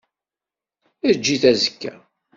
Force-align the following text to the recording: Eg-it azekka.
Eg-it 1.09 1.43
azekka. 1.51 1.93